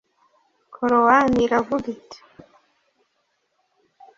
[0.73, 2.19] korowani iravuga iti